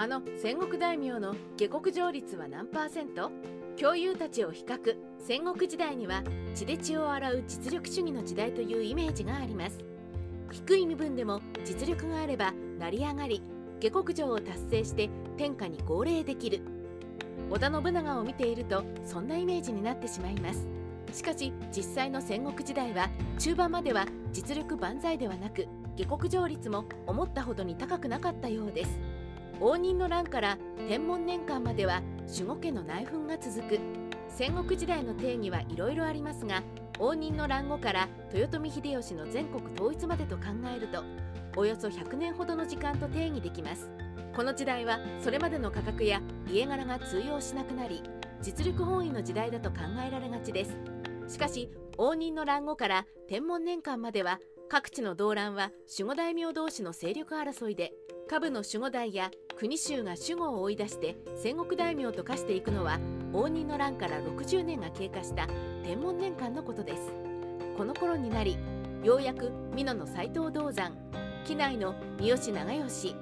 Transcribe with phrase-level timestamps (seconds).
[0.00, 3.32] あの戦国大名の下克上率は何パーセント？
[3.76, 4.96] 共有たちを比較。
[5.18, 6.22] 戦国時代には
[6.54, 9.84] 血で血を洗う実力主義の時代というイメージがあります。
[10.52, 13.42] 低い身分でも実力があれば成り上がり
[13.80, 16.60] 下克上を達成して天下に号令できる。
[17.50, 20.64] 織田信長を見ているとそんなイメージになってしまいます。
[21.12, 23.10] しかし実際の戦国時代は
[23.40, 28.90] 中盤までは実力万歳ではなく下克上率も思ったほどに高くなかったようです。
[29.60, 30.58] 応仁の乱から
[30.88, 33.80] 天文年間までは守護家の内紛が続く。
[34.28, 36.62] 戦国時代の定義はいろいろありますが
[37.00, 40.44] 応仁の乱後から豊臣秀吉の全国統一までと考
[40.76, 41.02] えると
[41.56, 43.90] およそ100年ほどの時間と定義できます。
[44.36, 48.02] この時代はそれまでの価格や家柄が通用しなくなり
[48.40, 50.76] 実力本位の時代だと考えられがちです。
[51.26, 54.38] しかし応仁の乱後から天文年間までは
[54.68, 57.92] 各地の動乱は守護大名同士の勢力争いで
[58.28, 63.00] 下部の守護代や国衆が守護を追い出して戦国大名と化していくのは
[63.32, 65.48] 応仁の乱から60年が経過した
[65.82, 67.12] 天文年間のことです。
[67.76, 68.56] この頃になり
[69.02, 70.96] ようやく美濃の斎藤道山
[71.44, 73.16] 機内の三好長慶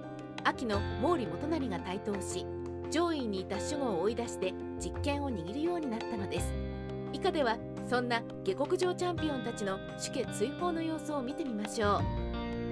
[0.45, 2.45] 秋の毛利元就が台頭し
[2.91, 6.53] 上位にいた守護を追い出して実権を握るようになったのです。
[7.15, 7.57] 以下では
[7.89, 12.26] そんな下克上チャンピオンたちの主家追放の様子を見てみましょう。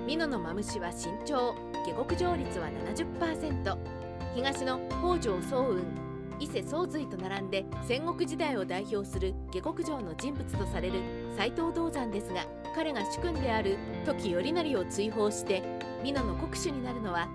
[0.07, 1.55] 美濃のマムシは慎重
[1.87, 3.79] 下克上率は70%
[4.35, 5.81] 東の北条早雲
[6.39, 11.01] 伊勢宗瑞と並んで戦国時代を代表する下克上の人物とされる
[11.37, 12.45] 斎藤道山ですが
[12.75, 15.63] 彼が主君である時頼成を追放して
[16.03, 17.29] 美濃の国主になるのは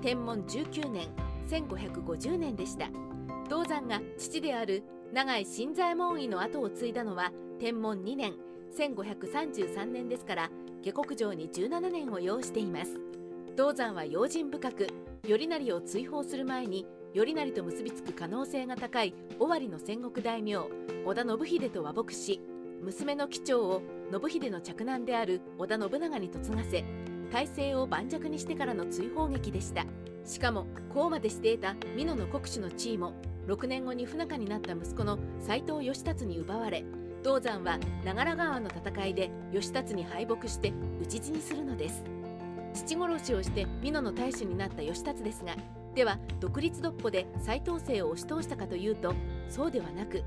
[0.00, 1.08] 天文19年
[1.50, 2.88] 1550年でした。
[3.48, 8.34] 道山が父である長井新左衛門位の後を継いだのは天文2年
[8.76, 10.50] 1533年ですから
[10.82, 13.00] 下克上に17年を要しています。
[13.56, 14.88] 道山は用心深く
[15.22, 22.40] 頼成を追放する前に頼成と結びつく可能性が高い尾張の戦国大名織田信秀と和睦し
[22.82, 26.84] 娘の機長を信秀の嫡男である織田信長に嫁がせ
[27.30, 29.86] 体制を盤石にしてからの追放劇でした。
[30.24, 33.12] しかもこうまでしていた美濃の国主の地位も
[33.46, 36.84] 6年後に不仲になった息子の斎藤義達に奪われ
[37.24, 42.04] 道山は長良川の戦いで義達に敗北して討ち死にするのです。
[42.74, 45.54] 父殺しをして美濃の大使になった義達ですが
[45.94, 49.14] では独立独歩で斎藤姓を押し通したかというと
[49.48, 50.22] そうではなく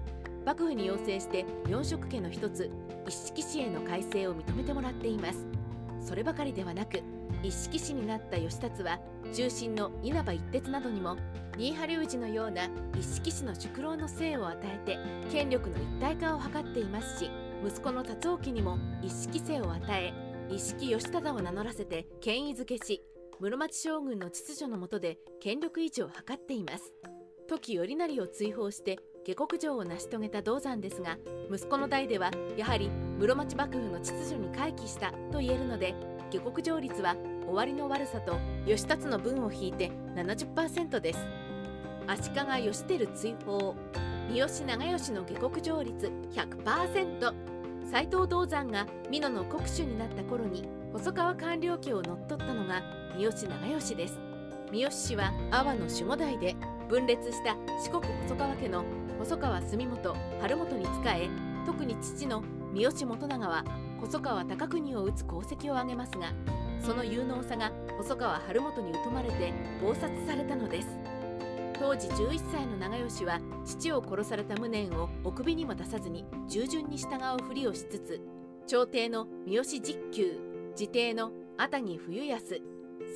[0.46, 2.72] 幕府に要請して四色家の一つ
[3.06, 5.46] 一色氏への改正を認めてもらっています。
[6.00, 7.04] そればかりではなく
[7.44, 8.98] 一色氏になった義達は
[9.34, 11.18] 中心の稲葉一徹などにも
[11.58, 15.00] 新羽隆二のような一色氏の宿老の姓を与えて
[15.32, 17.32] 権力の一体化を図っていますし
[17.66, 20.14] 息子の達興にも一色姓を与え
[20.50, 23.02] 一色義忠を名乗らせて権威づけし
[23.40, 26.94] 室町将軍の秩序の下で権力維持を図っています
[27.50, 31.18] 時頼成を追放して下克上を成し遂げた道山ですが
[31.52, 35.96] 息子の代ではやはり室町幕府の秩序に回帰したと言えるので
[36.30, 37.16] 下克上率は
[37.48, 41.47] 終わりの悪さと義達の分を引いて70%です。
[42.08, 43.76] 足利義輝追放。
[44.30, 47.34] 三好長慶の下克上率100%
[47.90, 52.82] 斎藤道山が美濃の国主になった頃に細川官僚家を乗っ取ったのが
[53.16, 54.20] 三好長慶です。
[54.72, 56.56] 三好氏は阿波の守護代で
[56.90, 58.84] 分裂した四国細川家の
[59.20, 61.30] 細川住元晴元に仕え
[61.66, 63.64] 特に父の三好元長は
[64.00, 66.34] 細川高国を討つ功績を挙げますが
[66.82, 71.17] その有能さが細川晴元に疎まれて謀殺されたのです。
[71.80, 78.22] 当時11歳の長慶は父を殺された無念をお首にも出さずに従順に従うふりをしつつ
[78.66, 80.40] 朝廷の三好実久
[80.72, 82.62] 自邸の熱木冬康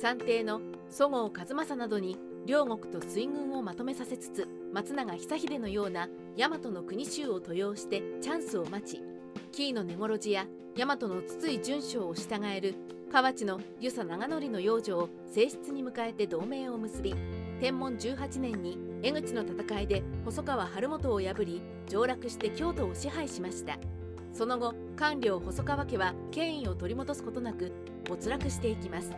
[0.00, 9.02] 三邸の十郷和正などに両国と水軍をまとめさせつつ松永久秀のような大和の国衆を登用してチャンスを待ち
[9.50, 10.46] 紀伊の根頃寺や
[10.76, 12.74] 大和の筒井淳章を従える
[13.10, 17.14] 河内の遊佐長則の養女を正室に迎えて同盟を結び
[17.62, 23.78] 天文18年に江口の戦いで細川晴元を破り上洛して京都を支配しました。
[24.32, 27.70] その後官僚細川家は権威を取り戻すことなく
[28.08, 29.12] 没落していきます。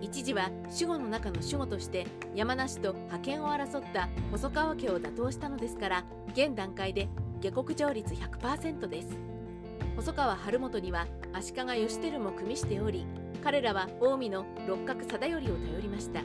[0.00, 7.08] 一時は守護の中の守護として山梨と覇権を争った細川家を打倒したのですから現段階で
[7.40, 9.08] 下克上率100%です。
[9.96, 13.04] 細川晴元には足利義輝も組みしており
[13.42, 16.20] 彼らは近江の六角貞頼を頼りました。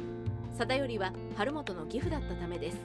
[0.60, 2.78] 貞頼は晴元の義父だったためです。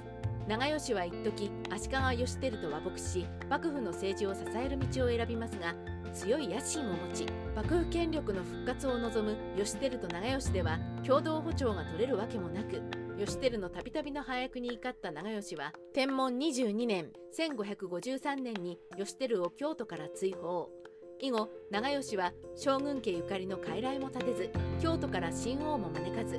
[0.46, 5.74] 長吉は一時足利義輝と和睦し幕府の政治を支える道を選びますが
[6.12, 7.26] 強い野心を持ち
[7.56, 12.82] 幕府権力の復活を望む義輝と長吉では共同歩調が取れるわけもなく
[13.18, 20.83] 義輝のたびたびの配役に怒った長吉は天文22年1553年に義輝を京都から追放。
[21.24, 26.38] 以後長吉は将軍家ゆかりの傀儡も立てず京都から新王も招かず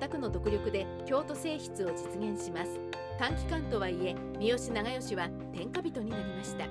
[0.00, 2.80] 全くの独力で京都正室を実現します。
[3.16, 6.66] 短期間とはいえ三好長吉は天下人になりました。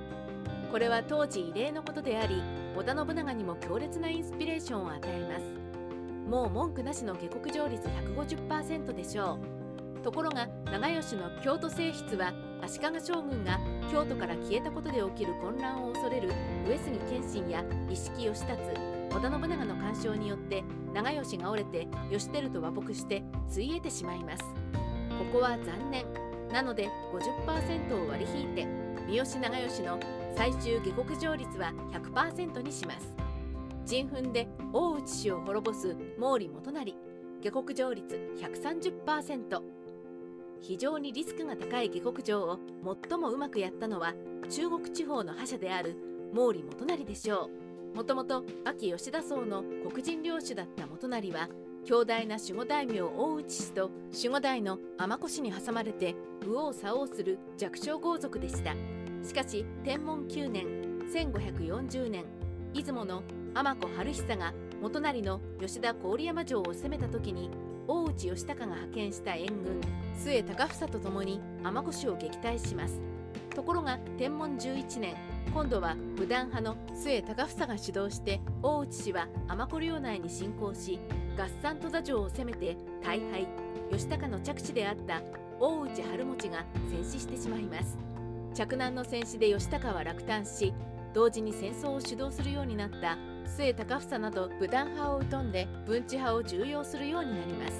[0.73, 2.43] これは当時異例のことであり
[2.75, 6.29] 織田信長にも強烈なインスピレーションを与えます。
[6.29, 9.39] もう文句なしの下克上率150%でしょ
[9.99, 9.99] う。
[10.03, 12.33] ところが長吉の京都正室は
[12.63, 13.59] 足利将軍が
[13.91, 16.29] 京都から消えたことで起きる混乱を恐れる
[16.67, 18.61] 上杉謙信や石木義達
[19.11, 20.63] 織田信長の干渉によって
[20.93, 24.43] 長吉が折れて義輝と和睦してついえてしまいます。
[24.43, 26.05] ここは残念。
[26.51, 28.67] なので50%を割り引いて
[29.07, 29.99] 三好長吉の
[30.35, 33.15] 最終下克上率は100%にします。
[33.85, 36.95] 人糞で大内氏を滅ぼす毛利元就
[37.43, 39.72] 下克上率130%
[40.63, 42.57] 非常にリスクが高い下克上を
[43.09, 44.13] 最もうまくやったのは
[44.49, 45.97] 中国地方の覇者である
[46.33, 47.49] 毛利元就でしょ
[47.93, 47.97] う。
[47.97, 51.49] もともと秋吉田荘の黒人領主だった元就は
[51.83, 58.73] 強大な守護大名大内氏と守護代の尼子氏に挟まれて右往左往する弱小豪族でした。
[59.21, 60.65] しかし天文9年
[61.13, 62.25] 1540年
[62.73, 63.21] 出雲の
[63.53, 67.49] 尼子春久が元就の吉田郡山城を攻めた時に
[67.87, 69.81] 大内義高が派遣した援軍
[70.17, 73.01] 末高房と共に尼子氏を撃退します。
[73.55, 75.15] ところが天文11年
[75.53, 80.99] 今度は武断派の末高房が主導して大内氏は尼子領内に侵攻し
[81.37, 83.47] 合算戸田城を攻めて大敗。
[83.91, 85.21] 義高の着地であった
[85.59, 87.97] 大内春持が戦死してしまいます。
[88.55, 90.73] 着難の戦死で義高は落胆し
[91.13, 97.73] 同時に戦争を主導するようになった末高房など武断派を疎んで文治派を重用するようになります。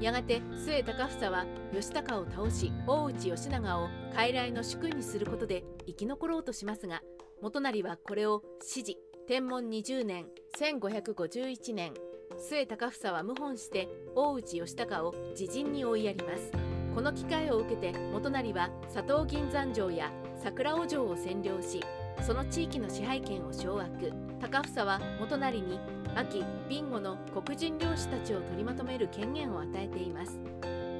[0.00, 7.02] やがて末高房は義高を倒し大内義長を傀儡の主君にすることで生き残ろうとしますが
[7.40, 10.26] 元就はこれを支持天文20年
[10.58, 11.92] 1551年
[12.36, 16.50] 末高房は謀反して大内義高を自陣に追いやります。
[16.94, 20.12] この機会を受けて元就は佐藤銀山城や
[20.42, 21.80] 桜尾城を占領し
[22.20, 24.12] その地域の支配権を掌握。
[24.40, 25.80] 高房は元就に
[26.14, 30.38] 秋備後の黒人領主たちを取りまとめる権限を与えています。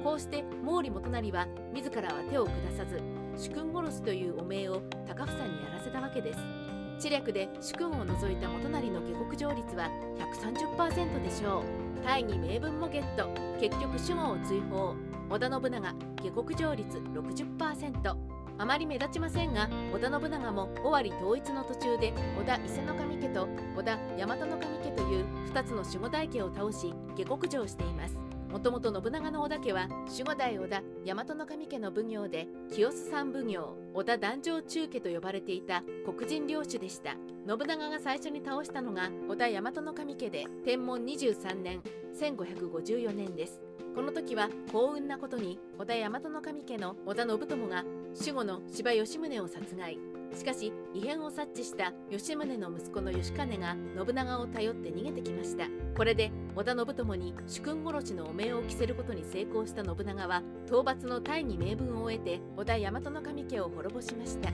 [0.03, 3.01] こうして毛利元就は自らは手を下さず
[3.37, 6.39] 主君殺しという汚名を高房にやらせたわけです。
[6.99, 12.05] 知略で主君を除いた元就の下克上率は130%でしょう。
[12.05, 13.29] 大義名分もゲット。
[13.59, 14.95] 結局守護を追放。
[15.29, 24.51] 織田信長下克上率60%あまり目立ちませんが織田信長も尾張統一の途中で織田伊勢守家と織田大和守
[24.83, 28.17] 家という2つの守護代家を倒し下克上しています。
[28.49, 37.15] もともと信長の織田家は守護代織田大和守家の奉行で清須三奉行織田壇上中家と呼ばれていた黒人領主でした。
[37.47, 41.81] 信長が最初に倒したのが織田大和守家で天文23年
[42.15, 43.63] 1554年です。
[43.95, 47.83] この時は幸運なことに織田大和守家の織田信友が
[48.19, 49.97] 守護の柴義宗を殺害。
[50.35, 55.67] しかし異変を察知した吉宗の息子の義兼が信長を頼って逃げてきました。
[55.95, 64.49] これで織田信友に主君殺しの汚名を着せることに成功した信長は討伐の大義名分を得て織田大和守家を滅ぼしました。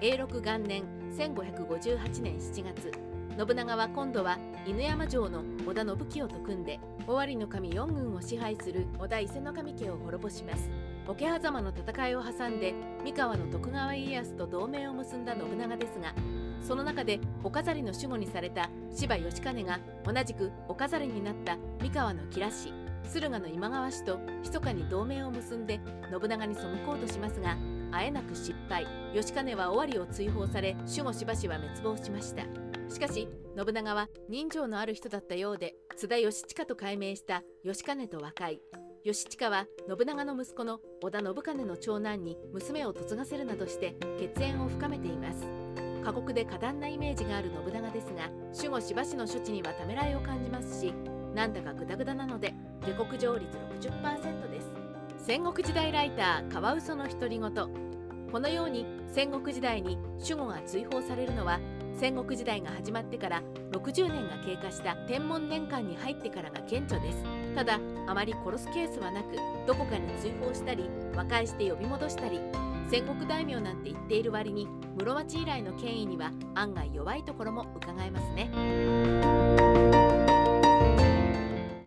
[0.00, 0.84] 永禄元年
[1.16, 2.92] 1558年7月
[3.36, 10.93] 信長は今度は犬山城の織田信清と組んで尾張の神4軍を支配する織田伊勢守家を滅ぼします。
[11.06, 16.14] 桶狭間の戦いを挟んで三河の徳川家康と同盟を結んだ信長ですが
[16.62, 22.72] その中でお飾りの守護にされた柴義兼が同じくお飾りになった三河の吉良氏
[23.04, 25.78] 駿河の今川氏と密かに同盟を結んで
[26.10, 27.56] 信長に背こうとしますが
[27.92, 32.44] あえなく失敗義兼は尾張を追放され守護しばしは滅亡しました。
[32.88, 38.60] しかし信長は人情のある人だったようで津田義親と改名した義兼と和解。
[39.04, 45.44] 義親は信長の息子の織田信兼の長男に娘を嫁がせるなどして血縁を深めています。
[46.02, 50.94] 過酷で過断なイメージがある信長ですが守護しばしの処置にはためらいを感じますし
[51.34, 53.46] なんだかグダグダなので下克上率
[53.78, 54.66] 60%です。
[55.18, 57.52] 戦国時代ライターカワウソの独り言。
[58.32, 61.60] このように戦国時代に守護が追放されるのは
[62.00, 67.43] 戦国時代が始まってから60年が経過した天文年間に入ってからが顕著です。
[67.54, 72.40] ただあまり殺すケースはなくどこかに追放したり和解して呼び戻したり
[72.90, 74.68] 戦国大名なんて言っている割に
[74.98, 78.50] 室町以来の権威には案外弱いところも伺えますね。